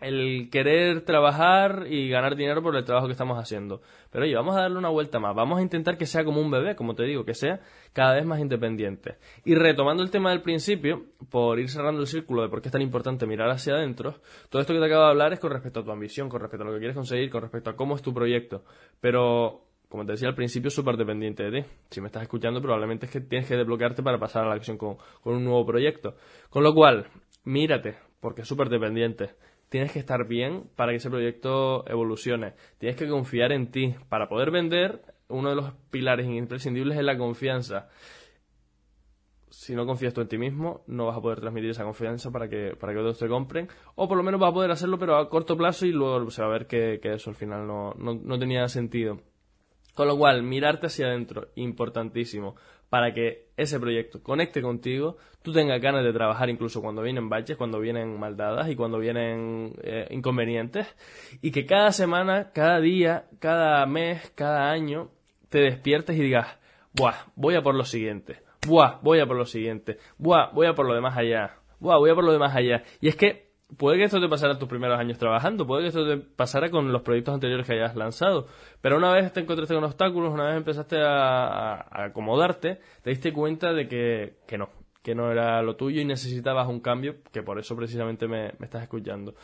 el 0.00 0.48
querer 0.50 1.00
trabajar 1.00 1.86
y 1.88 2.08
ganar 2.08 2.36
dinero 2.36 2.62
por 2.62 2.76
el 2.76 2.84
trabajo 2.84 3.06
que 3.06 3.12
estamos 3.12 3.38
haciendo. 3.38 3.80
Pero 4.10 4.24
oye, 4.24 4.34
vamos 4.34 4.56
a 4.56 4.60
darle 4.60 4.78
una 4.78 4.90
vuelta 4.90 5.18
más. 5.18 5.34
Vamos 5.34 5.58
a 5.58 5.62
intentar 5.62 5.98
que 5.98 6.06
sea 6.06 6.24
como 6.24 6.40
un 6.40 6.50
bebé, 6.50 6.76
como 6.76 6.94
te 6.94 7.02
digo, 7.02 7.24
que 7.24 7.34
sea 7.34 7.60
cada 7.92 8.14
vez 8.14 8.24
más 8.24 8.38
independiente. 8.38 9.16
Y 9.44 9.56
retomando 9.56 10.02
el 10.02 10.10
tema 10.10 10.30
del 10.30 10.42
principio, 10.42 11.06
por 11.30 11.58
ir 11.58 11.68
cerrando 11.68 12.00
el 12.00 12.06
círculo 12.06 12.42
de 12.42 12.48
por 12.48 12.62
qué 12.62 12.68
es 12.68 12.72
tan 12.72 12.82
importante 12.82 13.26
mirar 13.26 13.50
hacia 13.50 13.74
adentro, 13.74 14.20
todo 14.50 14.62
esto 14.62 14.72
que 14.72 14.78
te 14.78 14.86
acabo 14.86 15.02
de 15.02 15.10
hablar 15.10 15.32
es 15.32 15.40
con 15.40 15.50
respecto 15.50 15.80
a 15.80 15.84
tu 15.84 15.90
ambición, 15.90 16.28
con 16.28 16.40
respecto 16.40 16.62
a 16.62 16.66
lo 16.66 16.74
que 16.74 16.78
quieres 16.78 16.96
conseguir, 16.96 17.28
con 17.28 17.42
respecto 17.42 17.70
a 17.70 17.76
cómo 17.76 17.96
es 17.96 18.02
tu 18.02 18.14
proyecto. 18.14 18.64
Pero 19.00 19.67
como 19.88 20.04
te 20.04 20.12
decía 20.12 20.28
al 20.28 20.34
principio, 20.34 20.70
súper 20.70 20.96
dependiente 20.96 21.44
de 21.44 21.62
ti. 21.62 21.68
Si 21.90 22.00
me 22.00 22.06
estás 22.08 22.22
escuchando, 22.22 22.60
probablemente 22.60 23.06
es 23.06 23.12
que 23.12 23.20
tienes 23.20 23.48
que 23.48 23.56
desbloquearte 23.56 24.02
para 24.02 24.18
pasar 24.18 24.44
a 24.44 24.48
la 24.48 24.54
acción 24.54 24.76
con, 24.76 24.96
con 25.22 25.34
un 25.34 25.44
nuevo 25.44 25.64
proyecto. 25.64 26.16
Con 26.50 26.62
lo 26.62 26.74
cual, 26.74 27.06
mírate, 27.44 27.96
porque 28.20 28.42
es 28.42 28.48
súper 28.48 28.68
dependiente 28.68 29.30
tienes 29.68 29.92
que 29.92 29.98
estar 29.98 30.26
bien 30.26 30.70
para 30.76 30.92
que 30.92 30.96
ese 30.96 31.10
proyecto 31.10 31.86
evolucione. 31.88 32.54
Tienes 32.78 32.96
que 32.96 33.08
confiar 33.08 33.52
en 33.52 33.70
ti. 33.70 33.94
Para 34.08 34.28
poder 34.28 34.50
vender, 34.50 35.02
uno 35.28 35.50
de 35.50 35.56
los 35.56 35.72
pilares 35.90 36.26
imprescindibles 36.26 36.96
es 36.98 37.04
la 37.04 37.18
confianza. 37.18 37.88
Si 39.50 39.74
no 39.74 39.86
confías 39.86 40.14
tú 40.14 40.20
en 40.20 40.28
ti 40.28 40.38
mismo, 40.38 40.84
no 40.86 41.06
vas 41.06 41.16
a 41.16 41.20
poder 41.20 41.40
transmitir 41.40 41.70
esa 41.70 41.84
confianza 41.84 42.30
para 42.30 42.48
que, 42.48 42.76
para 42.78 42.92
que 42.92 42.98
otros 42.98 43.18
te 43.18 43.28
compren. 43.28 43.68
O 43.94 44.08
por 44.08 44.16
lo 44.16 44.22
menos 44.22 44.40
vas 44.40 44.50
a 44.50 44.54
poder 44.54 44.70
hacerlo, 44.70 44.98
pero 44.98 45.16
a 45.16 45.28
corto 45.28 45.56
plazo 45.56 45.86
y 45.86 45.92
luego 45.92 46.30
se 46.30 46.42
va 46.42 46.48
a 46.48 46.52
ver 46.52 46.66
que, 46.66 47.00
eso 47.02 47.30
al 47.30 47.36
final 47.36 47.66
no, 47.66 47.94
no 47.94 48.38
tenía 48.38 48.68
sentido. 48.68 49.20
Con 49.98 50.06
lo 50.06 50.16
cual, 50.16 50.44
mirarte 50.44 50.86
hacia 50.86 51.06
adentro, 51.06 51.48
importantísimo 51.56 52.54
para 52.88 53.12
que 53.12 53.48
ese 53.56 53.80
proyecto 53.80 54.22
conecte 54.22 54.62
contigo, 54.62 55.16
tú 55.42 55.52
tengas 55.52 55.80
ganas 55.80 56.04
de 56.04 56.12
trabajar 56.12 56.48
incluso 56.48 56.80
cuando 56.80 57.02
vienen 57.02 57.28
baches, 57.28 57.56
cuando 57.56 57.80
vienen 57.80 58.16
maldadas 58.16 58.70
y 58.70 58.76
cuando 58.76 59.00
vienen 59.00 59.74
eh, 59.82 60.06
inconvenientes, 60.10 60.86
y 61.42 61.50
que 61.50 61.66
cada 61.66 61.90
semana, 61.90 62.52
cada 62.52 62.78
día, 62.78 63.24
cada 63.40 63.84
mes, 63.86 64.30
cada 64.36 64.70
año, 64.70 65.10
te 65.48 65.58
despiertes 65.62 66.16
y 66.16 66.22
digas, 66.22 66.46
buah, 66.94 67.16
voy 67.34 67.56
a 67.56 67.62
por 67.62 67.74
lo 67.74 67.84
siguiente, 67.84 68.42
buah, 68.68 69.00
voy 69.02 69.18
a 69.18 69.26
por 69.26 69.36
lo 69.36 69.46
siguiente, 69.46 69.98
buah, 70.16 70.52
voy 70.52 70.68
a 70.68 70.74
por 70.74 70.86
lo 70.86 70.94
demás 70.94 71.18
allá, 71.18 71.56
buah, 71.80 71.98
voy 71.98 72.10
a 72.10 72.14
por 72.14 72.22
lo 72.22 72.30
demás 72.30 72.54
allá. 72.54 72.84
Y 73.00 73.08
es 73.08 73.16
que 73.16 73.47
puede 73.76 73.98
que 73.98 74.04
esto 74.04 74.20
te 74.20 74.28
pasara 74.28 74.58
tus 74.58 74.68
primeros 74.68 74.98
años 74.98 75.18
trabajando, 75.18 75.66
puede 75.66 75.82
que 75.82 75.88
esto 75.88 76.06
te 76.06 76.16
pasara 76.16 76.70
con 76.70 76.90
los 76.92 77.02
proyectos 77.02 77.34
anteriores 77.34 77.66
que 77.66 77.74
hayas 77.74 77.96
lanzado, 77.96 78.46
pero 78.80 78.96
una 78.96 79.12
vez 79.12 79.32
te 79.32 79.40
encontraste 79.40 79.74
con 79.74 79.84
obstáculos, 79.84 80.32
una 80.32 80.46
vez 80.46 80.56
empezaste 80.56 80.96
a, 81.00 82.04
acomodarte, 82.06 82.80
te 83.02 83.10
diste 83.10 83.32
cuenta 83.32 83.72
de 83.72 83.88
que, 83.88 84.38
que, 84.46 84.56
no, 84.56 84.70
que 85.02 85.14
no 85.14 85.30
era 85.30 85.62
lo 85.62 85.76
tuyo 85.76 86.00
y 86.00 86.04
necesitabas 86.04 86.68
un 86.68 86.80
cambio, 86.80 87.16
que 87.32 87.42
por 87.42 87.58
eso 87.58 87.76
precisamente 87.76 88.26
me 88.26 88.52
estás 88.60 88.82
escuchando. 88.82 89.34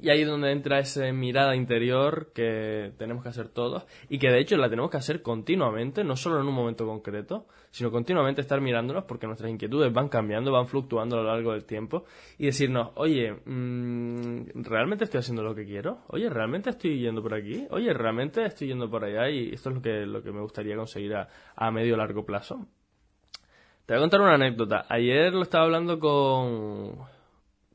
Y 0.00 0.10
ahí 0.10 0.22
es 0.22 0.28
donde 0.28 0.52
entra 0.52 0.78
esa 0.78 1.10
mirada 1.12 1.56
interior 1.56 2.30
que 2.32 2.92
tenemos 2.98 3.22
que 3.22 3.30
hacer 3.30 3.48
todos 3.48 3.84
y 4.08 4.18
que 4.18 4.30
de 4.30 4.38
hecho 4.38 4.56
la 4.56 4.70
tenemos 4.70 4.90
que 4.90 4.96
hacer 4.96 5.22
continuamente, 5.22 6.04
no 6.04 6.16
solo 6.16 6.40
en 6.40 6.46
un 6.46 6.54
momento 6.54 6.86
concreto, 6.86 7.46
sino 7.70 7.90
continuamente 7.90 8.40
estar 8.40 8.60
mirándonos 8.60 9.04
porque 9.04 9.26
nuestras 9.26 9.50
inquietudes 9.50 9.92
van 9.92 10.08
cambiando, 10.08 10.52
van 10.52 10.66
fluctuando 10.66 11.18
a 11.18 11.22
lo 11.22 11.28
largo 11.28 11.52
del 11.52 11.64
tiempo 11.64 12.04
y 12.38 12.46
decirnos, 12.46 12.90
oye, 12.94 13.32
mm, 13.44 14.62
¿realmente 14.62 15.04
estoy 15.04 15.18
haciendo 15.18 15.42
lo 15.42 15.54
que 15.54 15.64
quiero? 15.64 16.02
Oye, 16.08 16.30
¿realmente 16.30 16.70
estoy 16.70 17.00
yendo 17.00 17.22
por 17.22 17.34
aquí? 17.34 17.66
Oye, 17.70 17.92
¿realmente 17.92 18.44
estoy 18.44 18.68
yendo 18.68 18.88
por 18.88 19.04
allá? 19.04 19.28
Y 19.28 19.52
esto 19.52 19.70
es 19.70 19.76
lo 19.76 19.82
que, 19.82 20.06
lo 20.06 20.22
que 20.22 20.32
me 20.32 20.40
gustaría 20.40 20.76
conseguir 20.76 21.14
a, 21.16 21.28
a 21.56 21.70
medio 21.70 21.96
largo 21.96 22.24
plazo. 22.24 22.66
Te 23.84 23.94
voy 23.94 23.98
a 23.98 24.02
contar 24.02 24.20
una 24.20 24.34
anécdota. 24.34 24.84
Ayer 24.88 25.32
lo 25.32 25.42
estaba 25.42 25.64
hablando 25.64 25.98
con 25.98 26.98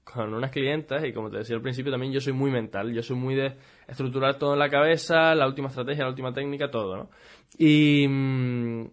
con 0.04 0.34
unas 0.34 0.52
clientas 0.52 1.06
y 1.06 1.14
como 1.14 1.30
te 1.30 1.38
decía 1.38 1.56
al 1.56 1.62
principio 1.62 1.92
también 1.92 2.12
yo 2.12 2.20
soy 2.20 2.34
muy 2.34 2.52
mental, 2.52 2.94
yo 2.94 3.02
soy 3.02 3.16
muy 3.16 3.36
de 3.36 3.56
estructurar 3.88 4.38
todo 4.38 4.54
en 4.54 4.60
la 4.60 4.70
cabeza, 4.70 5.34
la 5.36 5.48
última 5.48 5.70
estrategia, 5.70 6.04
la 6.04 6.10
última 6.10 6.34
técnica, 6.34 6.70
todo, 6.70 6.98
¿no? 6.98 7.10
Y 7.58 8.06
mm, 8.08 8.86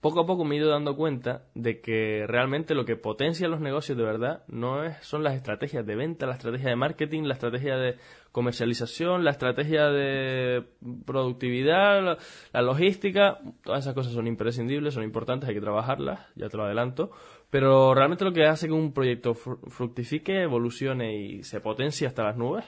poco 0.00 0.20
a 0.20 0.26
poco 0.26 0.44
me 0.44 0.54
he 0.54 0.58
ido 0.58 0.70
dando 0.70 0.96
cuenta 0.96 1.44
de 1.54 1.80
que 1.80 2.24
realmente 2.26 2.74
lo 2.74 2.86
que 2.86 2.96
potencia 2.96 3.48
los 3.48 3.60
negocios 3.60 3.98
de 3.98 4.04
verdad 4.04 4.44
no 4.48 4.82
es, 4.84 4.96
son 5.04 5.22
las 5.22 5.34
estrategias 5.34 5.84
de 5.84 5.94
venta, 5.94 6.26
la 6.26 6.34
estrategia 6.34 6.70
de 6.70 6.76
marketing, 6.76 7.24
la 7.24 7.34
estrategia 7.34 7.76
de 7.76 7.96
comercialización, 8.32 9.24
la 9.24 9.32
estrategia 9.32 9.88
de 9.90 10.64
productividad, 11.04 12.02
la, 12.02 12.18
la 12.52 12.62
logística, 12.62 13.40
todas 13.62 13.80
esas 13.80 13.94
cosas 13.94 14.12
son 14.14 14.26
imprescindibles, 14.26 14.94
son 14.94 15.02
importantes, 15.02 15.48
hay 15.48 15.54
que 15.54 15.60
trabajarlas, 15.60 16.20
ya 16.34 16.48
te 16.48 16.56
lo 16.56 16.64
adelanto, 16.64 17.10
pero 17.50 17.94
realmente 17.94 18.24
lo 18.24 18.32
que 18.32 18.46
hace 18.46 18.68
que 18.68 18.72
un 18.72 18.92
proyecto 18.92 19.34
fructifique, 19.34 20.42
evolucione 20.42 21.16
y 21.16 21.42
se 21.42 21.60
potencie 21.60 22.06
hasta 22.06 22.22
las 22.22 22.36
nubes, 22.36 22.64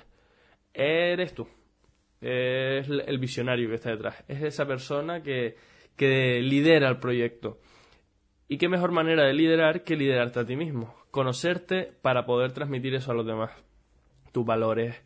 eres 0.74 1.34
tú. 1.34 1.46
Es 2.20 2.88
el 2.88 3.18
visionario 3.18 3.68
que 3.68 3.76
está 3.76 3.90
detrás. 3.90 4.24
Es 4.28 4.42
esa 4.42 4.66
persona 4.66 5.22
que, 5.22 5.56
que 5.96 6.40
lidera 6.40 6.88
el 6.88 6.98
proyecto. 6.98 7.58
¿Y 8.48 8.58
qué 8.58 8.68
mejor 8.68 8.92
manera 8.92 9.24
de 9.24 9.32
liderar 9.32 9.82
que 9.82 9.96
liderarte 9.96 10.40
a 10.40 10.44
ti 10.44 10.56
mismo? 10.56 10.94
Conocerte 11.10 11.92
para 12.02 12.26
poder 12.26 12.52
transmitir 12.52 12.94
eso 12.94 13.12
a 13.12 13.14
los 13.14 13.26
demás. 13.26 13.50
Tus 14.32 14.44
valores, 14.44 15.02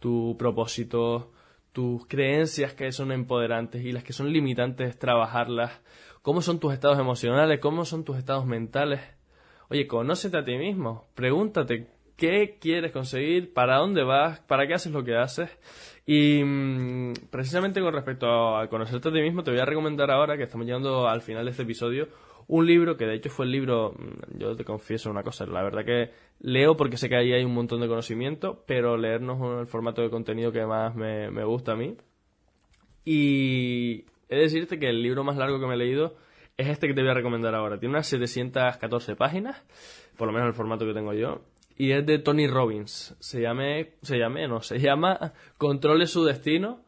tu 0.00 0.36
propósito, 0.38 1.32
tus 1.72 2.06
creencias 2.06 2.74
que 2.74 2.90
son 2.92 3.12
empoderantes 3.12 3.84
y 3.84 3.92
las 3.92 4.04
que 4.04 4.12
son 4.12 4.32
limitantes, 4.32 4.98
trabajarlas. 4.98 5.80
¿Cómo 6.22 6.42
son 6.42 6.60
tus 6.60 6.72
estados 6.72 6.98
emocionales? 6.98 7.60
¿Cómo 7.60 7.84
son 7.84 8.04
tus 8.04 8.18
estados 8.18 8.44
mentales? 8.44 9.00
Oye, 9.70 9.86
conócete 9.86 10.36
a 10.36 10.44
ti 10.44 10.58
mismo. 10.58 11.06
Pregúntate 11.14 11.86
qué 12.16 12.58
quieres 12.60 12.90
conseguir, 12.90 13.54
para 13.54 13.76
dónde 13.76 14.02
vas, 14.02 14.40
para 14.40 14.66
qué 14.66 14.74
haces 14.74 14.92
lo 14.92 15.04
que 15.04 15.14
haces. 15.14 15.48
Y 16.06 16.42
mm, 16.42 17.12
precisamente 17.30 17.80
con 17.80 17.94
respecto 17.94 18.56
a 18.56 18.68
conocerte 18.68 19.10
a 19.10 19.12
ti 19.12 19.20
mismo, 19.20 19.44
te 19.44 19.52
voy 19.52 19.60
a 19.60 19.64
recomendar 19.64 20.10
ahora, 20.10 20.36
que 20.36 20.42
estamos 20.42 20.66
llegando 20.66 21.08
al 21.08 21.22
final 21.22 21.44
de 21.44 21.52
este 21.52 21.62
episodio, 21.62 22.08
un 22.48 22.66
libro 22.66 22.96
que 22.96 23.06
de 23.06 23.14
hecho 23.14 23.30
fue 23.30 23.46
el 23.46 23.52
libro, 23.52 23.92
mm, 23.96 24.38
yo 24.38 24.56
te 24.56 24.64
confieso 24.64 25.08
una 25.08 25.22
cosa, 25.22 25.46
la 25.46 25.62
verdad 25.62 25.84
que 25.84 26.10
leo 26.40 26.76
porque 26.76 26.96
sé 26.96 27.08
que 27.08 27.16
ahí 27.16 27.32
hay 27.32 27.44
un 27.44 27.54
montón 27.54 27.80
de 27.80 27.86
conocimiento, 27.86 28.64
pero 28.66 28.96
leernos 28.96 29.38
es 29.40 29.60
el 29.60 29.66
formato 29.68 30.02
de 30.02 30.10
contenido 30.10 30.50
que 30.50 30.66
más 30.66 30.96
me, 30.96 31.30
me 31.30 31.44
gusta 31.44 31.72
a 31.72 31.76
mí. 31.76 31.96
Y 33.04 34.04
he 34.28 34.34
de 34.34 34.42
decirte 34.42 34.80
que 34.80 34.88
el 34.88 35.00
libro 35.00 35.22
más 35.22 35.36
largo 35.36 35.60
que 35.60 35.66
me 35.66 35.74
he 35.74 35.78
leído 35.78 36.16
es 36.60 36.68
este 36.68 36.86
que 36.86 36.94
te 36.94 37.00
voy 37.00 37.10
a 37.10 37.14
recomendar 37.14 37.54
ahora. 37.54 37.78
Tiene 37.78 37.94
unas 37.94 38.06
714 38.06 39.16
páginas, 39.16 39.62
por 40.16 40.26
lo 40.26 40.32
menos 40.32 40.48
el 40.48 40.54
formato 40.54 40.86
que 40.86 40.94
tengo 40.94 41.12
yo, 41.14 41.42
y 41.80 41.92
es 41.92 42.04
de 42.04 42.18
Tony 42.18 42.46
Robbins. 42.46 43.16
Se 43.20 43.40
llame, 43.40 43.94
se 44.02 44.18
llame, 44.18 44.46
no, 44.46 44.60
se 44.60 44.78
llama 44.78 45.32
Controle 45.56 46.06
su 46.06 46.24
destino, 46.24 46.84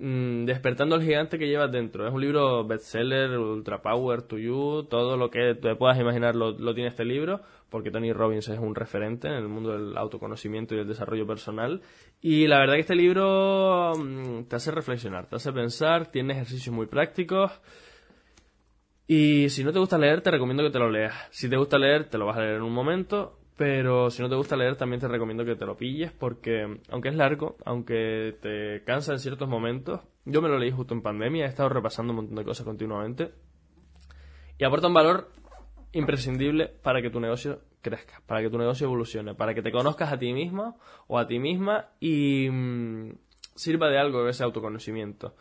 mm, 0.00 0.44
despertando 0.46 0.96
al 0.96 1.02
gigante 1.02 1.38
que 1.38 1.46
llevas 1.46 1.70
dentro. 1.70 2.08
Es 2.08 2.12
un 2.12 2.20
libro 2.20 2.66
bestseller, 2.66 3.38
ultra 3.38 3.82
power 3.82 4.22
to 4.22 4.36
you, 4.36 4.82
todo 4.90 5.16
lo 5.16 5.30
que 5.30 5.54
te 5.54 5.76
puedas 5.76 6.00
imaginar 6.00 6.34
lo, 6.34 6.58
lo 6.58 6.74
tiene 6.74 6.90
este 6.90 7.04
libro, 7.04 7.42
porque 7.70 7.92
Tony 7.92 8.12
Robbins 8.12 8.48
es 8.48 8.58
un 8.58 8.74
referente 8.74 9.28
en 9.28 9.34
el 9.34 9.46
mundo 9.46 9.78
del 9.78 9.96
autoconocimiento 9.96 10.74
y 10.74 10.78
del 10.78 10.88
desarrollo 10.88 11.24
personal. 11.24 11.82
Y 12.20 12.48
la 12.48 12.58
verdad 12.58 12.74
que 12.74 12.80
este 12.80 12.96
libro 12.96 13.92
mm, 13.96 14.44
te 14.48 14.56
hace 14.56 14.72
reflexionar, 14.72 15.28
te 15.28 15.36
hace 15.36 15.52
pensar, 15.52 16.10
tiene 16.10 16.32
ejercicios 16.32 16.74
muy 16.74 16.86
prácticos. 16.86 17.52
Y 19.06 19.48
si 19.50 19.62
no 19.62 19.72
te 19.72 19.78
gusta 19.78 19.98
leer, 19.98 20.20
te 20.20 20.30
recomiendo 20.30 20.62
que 20.62 20.70
te 20.70 20.78
lo 20.78 20.90
leas. 20.90 21.14
Si 21.30 21.48
te 21.48 21.56
gusta 21.56 21.78
leer, 21.78 22.08
te 22.08 22.18
lo 22.18 22.26
vas 22.26 22.36
a 22.36 22.40
leer 22.40 22.56
en 22.56 22.62
un 22.62 22.72
momento. 22.72 23.38
Pero 23.56 24.10
si 24.10 24.20
no 24.20 24.28
te 24.28 24.34
gusta 24.34 24.56
leer, 24.56 24.76
también 24.76 25.00
te 25.00 25.08
recomiendo 25.08 25.44
que 25.44 25.56
te 25.56 25.64
lo 25.64 25.76
pilles 25.76 26.12
porque, 26.12 26.78
aunque 26.90 27.08
es 27.08 27.14
largo, 27.14 27.56
aunque 27.64 28.36
te 28.42 28.84
cansa 28.84 29.12
en 29.12 29.18
ciertos 29.18 29.48
momentos, 29.48 30.02
yo 30.26 30.42
me 30.42 30.48
lo 30.48 30.58
leí 30.58 30.70
justo 30.70 30.92
en 30.92 31.00
pandemia, 31.00 31.46
he 31.46 31.48
estado 31.48 31.70
repasando 31.70 32.12
un 32.12 32.16
montón 32.16 32.36
de 32.36 32.44
cosas 32.44 32.66
continuamente 32.66 33.32
y 34.58 34.64
aporta 34.64 34.88
un 34.88 34.94
valor 34.94 35.30
imprescindible 35.92 36.68
para 36.68 37.00
que 37.00 37.08
tu 37.08 37.18
negocio 37.18 37.60
crezca, 37.80 38.20
para 38.26 38.42
que 38.42 38.50
tu 38.50 38.58
negocio 38.58 38.86
evolucione, 38.86 39.34
para 39.34 39.54
que 39.54 39.62
te 39.62 39.72
conozcas 39.72 40.12
a 40.12 40.18
ti 40.18 40.34
misma 40.34 40.76
o 41.06 41.18
a 41.18 41.26
ti 41.26 41.38
misma 41.38 41.90
y 41.98 42.50
mm, 42.50 43.12
sirva 43.54 43.88
de 43.88 43.98
algo 43.98 44.28
ese 44.28 44.44
autoconocimiento. 44.44 45.34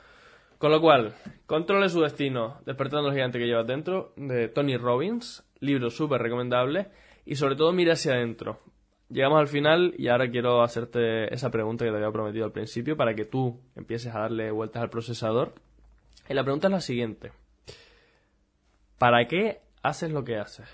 Con 0.66 0.72
lo 0.72 0.82
cual, 0.82 1.14
Controle 1.46 1.90
su 1.90 2.02
destino, 2.02 2.60
despertando 2.66 3.10
al 3.10 3.14
gigante 3.14 3.38
que 3.38 3.46
llevas 3.46 3.68
dentro, 3.68 4.14
de 4.16 4.48
Tony 4.48 4.78
Robbins, 4.78 5.46
libro 5.60 5.92
súper 5.92 6.20
recomendable, 6.20 6.88
y 7.24 7.36
sobre 7.36 7.56
todo 7.56 7.72
mira 7.72 7.94
hacia 7.94 8.14
adentro. 8.14 8.62
Llegamos 9.08 9.42
al 9.42 9.48
final 9.48 9.94
y 9.96 10.08
ahora 10.08 10.28
quiero 10.32 10.64
hacerte 10.64 11.32
esa 11.32 11.52
pregunta 11.52 11.86
que 11.86 11.92
te 11.92 11.98
había 11.98 12.12
prometido 12.12 12.46
al 12.46 12.52
principio 12.52 12.98
para 12.98 13.14
que 13.14 13.26
tú 13.26 13.62
empieces 13.76 14.16
a 14.16 14.22
darle 14.22 14.50
vueltas 14.50 14.82
al 14.82 14.90
procesador. 14.90 15.54
Y 16.28 16.34
la 16.34 16.42
pregunta 16.42 16.66
es 16.66 16.72
la 16.72 16.82
siguiente. 16.82 17.32
¿Para 18.98 19.28
qué 19.28 19.62
haces 19.84 20.12
lo 20.12 20.24
que 20.24 20.38
haces? 20.38 20.68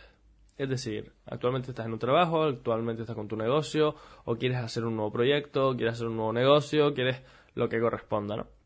Es 0.57 0.69
decir, 0.69 1.11
actualmente 1.25 1.71
estás 1.71 1.85
en 1.85 1.91
un 1.91 1.99
trabajo, 1.99 2.43
actualmente 2.43 3.01
estás 3.01 3.17
con 3.17 3.27
tu 3.27 3.35
negocio, 3.35 3.95
o 4.23 4.37
quieres 4.37 4.59
hacer 4.59 4.85
un 4.85 4.95
nuevo 4.95 5.11
proyecto, 5.11 5.75
quieres 5.75 5.95
hacer 5.95 6.07
un 6.07 6.15
nuevo 6.15 6.31
negocio, 6.31 6.93
quieres 6.93 7.21
lo 7.55 7.67
que 7.67 7.81
corresponda, 7.81 8.37
¿no? 8.37 8.60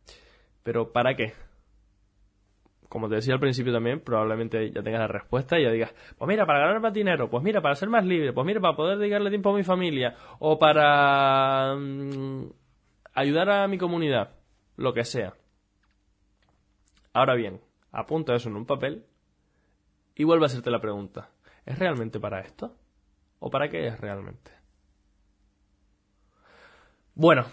Pero 0.66 0.92
¿para 0.92 1.16
qué? 1.16 1.34
Como 2.90 3.08
te 3.08 3.16
decía 3.16 3.36
al 3.36 3.40
principio 3.40 3.72
también, 3.72 4.00
probablemente 4.00 4.72
ya 4.72 4.82
tengas 4.82 5.02
la 5.02 5.08
respuesta 5.08 5.60
y 5.60 5.64
ya 5.64 5.70
digas, 5.70 5.94
pues 6.18 6.28
mira, 6.28 6.48
para 6.48 6.58
ganar 6.58 6.82
más 6.82 6.92
dinero, 6.92 7.30
pues 7.30 7.44
mira, 7.44 7.62
para 7.62 7.76
ser 7.76 7.88
más 7.88 8.04
libre, 8.04 8.34
pues 8.34 8.48
mira, 8.48 8.60
para 8.60 8.76
poder 8.76 8.98
dedicarle 8.98 9.30
tiempo 9.30 9.52
a 9.52 9.56
mi 9.56 9.64
familia, 9.64 10.16
o 10.40 10.58
para 10.58 11.76
mm, 11.76 12.50
ayudar 13.14 13.50
a 13.52 13.68
mi 13.68 13.78
comunidad, 13.78 14.32
lo 14.76 14.92
que 14.96 15.04
sea. 15.04 15.36
Ahora 17.14 17.36
bien, 17.36 17.62
apunta 17.92 18.34
eso 18.34 18.50
en 18.50 18.56
un 18.56 18.66
papel 18.66 19.06
y 20.16 20.24
vuelve 20.24 20.46
a 20.46 20.48
hacerte 20.48 20.72
la 20.72 20.82
pregunta, 20.82 21.30
¿es 21.68 21.78
realmente 21.78 22.20
para 22.20 22.40
esto? 22.40 22.76
¿O 23.38 23.52
para 23.52 23.70
qué 23.70 23.86
es 23.86 24.00
realmente? 24.00 24.52
Bueno, 27.14 27.46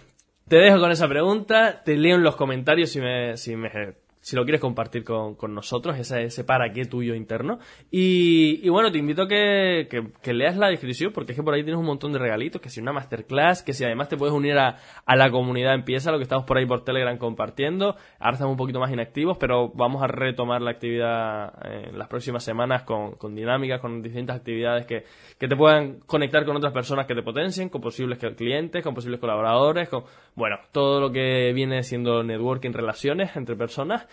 te 0.52 0.58
dejo 0.58 0.80
con 0.80 0.90
esa 0.90 1.08
pregunta, 1.08 1.82
te 1.82 1.96
leo 1.96 2.16
en 2.16 2.22
los 2.22 2.36
comentarios 2.36 2.90
si 2.90 3.00
me, 3.00 3.38
si 3.38 3.56
me 3.56 3.94
si 4.22 4.36
lo 4.36 4.44
quieres 4.44 4.60
compartir 4.60 5.02
con, 5.02 5.34
con 5.34 5.52
nosotros, 5.52 5.98
ese, 5.98 6.22
ese 6.22 6.44
para 6.44 6.72
qué 6.72 6.84
tuyo 6.84 7.14
interno. 7.14 7.58
Y, 7.90 8.60
y 8.62 8.68
bueno, 8.68 8.92
te 8.92 8.98
invito 8.98 9.22
a 9.22 9.28
que, 9.28 9.88
que, 10.22 10.32
leas 10.32 10.56
la 10.56 10.68
descripción, 10.68 11.12
porque 11.12 11.32
es 11.32 11.36
que 11.36 11.42
por 11.42 11.54
ahí 11.54 11.64
tienes 11.64 11.80
un 11.80 11.86
montón 11.86 12.12
de 12.12 12.20
regalitos, 12.20 12.62
que 12.62 12.70
si 12.70 12.80
una 12.80 12.92
masterclass, 12.92 13.64
que 13.64 13.72
si 13.72 13.84
además 13.84 14.08
te 14.08 14.16
puedes 14.16 14.32
unir 14.32 14.56
a, 14.58 14.78
a 15.04 15.16
la 15.16 15.28
comunidad 15.30 15.74
empieza, 15.74 16.12
lo 16.12 16.18
que 16.18 16.22
estamos 16.22 16.44
por 16.44 16.56
ahí 16.56 16.66
por 16.66 16.84
Telegram 16.84 17.18
compartiendo. 17.18 17.96
Ahora 18.20 18.34
estamos 18.34 18.52
un 18.52 18.58
poquito 18.58 18.78
más 18.78 18.92
inactivos, 18.92 19.38
pero 19.38 19.70
vamos 19.74 20.02
a 20.04 20.06
retomar 20.06 20.62
la 20.62 20.70
actividad 20.70 21.52
en 21.66 21.98
las 21.98 22.06
próximas 22.06 22.44
semanas 22.44 22.84
con, 22.84 23.16
con 23.16 23.34
dinámicas, 23.34 23.80
con 23.80 24.02
distintas 24.02 24.36
actividades 24.36 24.86
que, 24.86 25.04
que 25.36 25.48
te 25.48 25.56
puedan 25.56 25.98
conectar 26.06 26.44
con 26.44 26.56
otras 26.56 26.72
personas 26.72 27.06
que 27.06 27.16
te 27.16 27.22
potencien, 27.22 27.68
con 27.68 27.80
posibles 27.80 28.18
clientes, 28.36 28.84
con 28.84 28.94
posibles 28.94 29.18
colaboradores, 29.18 29.88
con, 29.88 30.04
bueno, 30.36 30.58
todo 30.70 31.00
lo 31.00 31.10
que 31.10 31.52
viene 31.52 31.82
siendo 31.82 32.22
networking, 32.22 32.72
relaciones 32.72 33.34
entre 33.36 33.56
personas. 33.56 34.06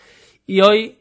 Y 0.46 0.60
hoy, 0.62 0.98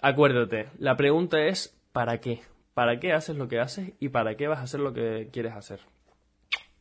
acuérdate, 0.00 0.68
la 0.78 0.96
pregunta 0.96 1.46
es 1.46 1.78
¿para 1.92 2.18
qué? 2.20 2.40
¿Para 2.74 2.98
qué 2.98 3.12
haces 3.12 3.36
lo 3.36 3.48
que 3.48 3.60
haces 3.60 3.92
y 4.00 4.08
para 4.08 4.36
qué 4.36 4.48
vas 4.48 4.58
a 4.58 4.62
hacer 4.62 4.80
lo 4.80 4.92
que 4.92 5.28
quieres 5.32 5.54
hacer? 5.54 5.80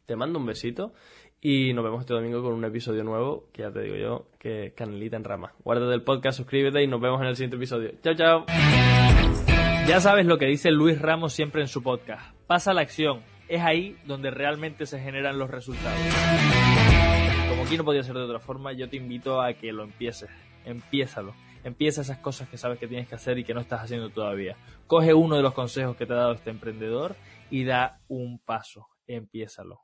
Te 0.06 0.16
mando 0.16 0.40
un 0.40 0.46
besito 0.46 0.94
y 1.42 1.74
nos 1.74 1.84
vemos 1.84 2.02
este 2.02 2.14
domingo 2.14 2.42
con 2.42 2.54
un 2.54 2.66
episodio 2.66 3.04
nuevo 3.04 3.48
que 3.54 3.64
ya 3.64 3.72
te 3.72 3.82
digo 3.82 3.96
yo 3.96 4.28
que 4.40 4.74
canelita 4.76 5.18
en 5.18 5.24
rama. 5.24 5.54
Guárdate 5.64 5.94
el 5.94 6.04
podcast, 6.04 6.38
suscríbete 6.38 6.82
y 6.82 6.88
nos 6.88 7.02
vemos 7.02 7.22
en 7.22 7.28
el 7.28 7.36
siguiente 7.36 7.58
episodio. 7.58 7.92
Chao, 8.02 8.16
chao. 8.16 8.46
Ya 9.88 10.00
sabes 10.00 10.26
lo 10.26 10.38
que 10.38 10.46
dice 10.46 10.72
Luis 10.72 11.00
Ramos 11.02 11.34
siempre 11.34 11.62
en 11.62 11.68
su 11.68 11.84
podcast. 11.84 12.36
Pasa 12.48 12.74
la 12.74 12.82
acción. 12.82 13.22
Es 13.48 13.62
ahí 13.62 13.98
donde 14.06 14.30
realmente 14.32 14.86
se 14.86 15.00
generan 15.00 15.40
los 15.40 15.50
resultados. 15.50 16.00
Como 17.50 17.64
aquí 17.64 17.78
no 17.78 17.84
podía 17.84 18.04
ser 18.04 18.16
de 18.16 18.22
otra 18.22 18.40
forma, 18.40 18.74
yo 18.74 18.88
te 18.88 18.98
invito 18.98 19.42
a 19.42 19.54
que 19.54 19.72
lo 19.72 19.84
empieces. 19.84 20.30
Empiézalo 20.66 21.34
Empieza 21.64 22.02
esas 22.02 22.20
cosas 22.20 22.50
que 22.50 22.58
sabes 22.58 22.80
que 22.80 22.88
tienes 22.88 23.08
que 23.08 23.16
hacer 23.16 23.38
y 23.38 23.44
que 23.44 23.54
no 23.54 23.60
estás 23.60 23.82
haciendo 23.82 24.10
todavía. 24.10 24.56
Coge 24.88 25.14
uno 25.14 25.36
de 25.36 25.42
los 25.42 25.54
consejos 25.54 25.96
que 25.96 26.06
te 26.06 26.14
ha 26.14 26.18
dado 26.18 26.34
este 26.34 26.50
emprendedor 26.50 27.16
y 27.50 27.64
da 27.64 28.00
un 28.08 28.40
paso. 28.40 28.88
Empiézalo. 29.08 29.82